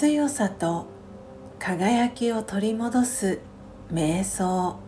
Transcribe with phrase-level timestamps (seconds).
[0.00, 0.86] 強さと
[1.58, 3.40] 輝きを取り戻す
[3.92, 4.78] 瞑想。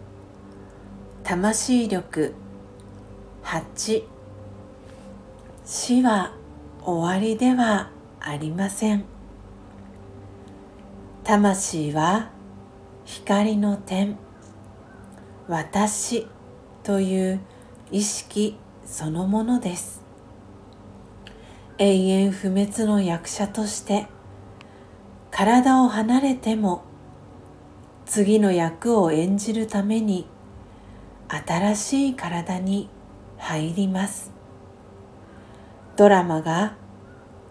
[1.24, 2.32] 魂力。
[3.42, 4.04] 8
[5.64, 6.32] 死は
[6.84, 9.04] 終わりではありません。
[11.24, 12.30] 魂は
[13.04, 14.16] 光の点。
[15.48, 16.28] 私
[16.84, 17.40] という
[17.90, 18.56] 意識
[18.86, 20.02] そのものです。
[21.78, 24.06] 永遠不滅の役者として
[25.42, 26.82] 体を離れても
[28.04, 30.26] 次の役を演じるために
[31.28, 32.90] 新しい体に
[33.38, 34.32] 入ります。
[35.96, 36.74] ドラマが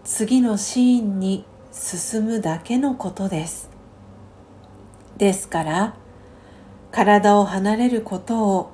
[0.04, 3.68] 次のシーンに進むだけのことです。
[5.16, 5.94] ですから
[6.92, 8.70] 体を離れることを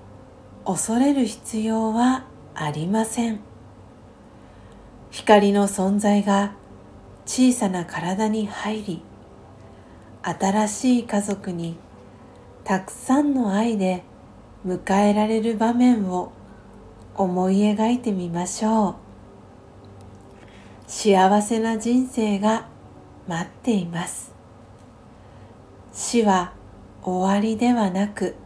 [0.67, 3.41] 恐れる必要はありません。
[5.11, 6.53] 光の存在が
[7.27, 9.03] 小さな体に入り
[10.23, 11.77] 新しい家族に
[12.65, 14.05] たくさんの愛で
[14.67, 16.33] 迎えられる場面を
[17.15, 18.95] 思い描いてみましょう
[20.87, 22.69] 幸せな人生が
[23.27, 24.33] 待っています
[25.93, 26.53] 死は
[27.03, 28.37] 終わりではなく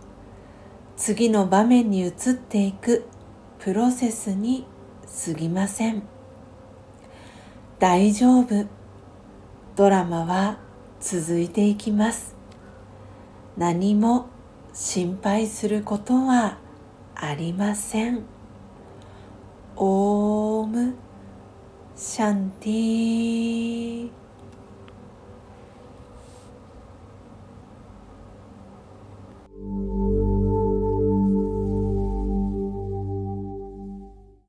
[0.96, 3.06] 次の場面に移っていく
[3.58, 4.66] プロセスに
[5.26, 6.19] 過ぎません。
[7.80, 8.66] 大丈夫。
[9.74, 10.58] ドラマは
[11.00, 12.36] 続いていきます。
[13.56, 14.26] 何も
[14.74, 16.58] 心配することは
[17.14, 18.24] ありません。
[19.76, 20.94] オーム
[21.96, 23.39] シャンティー。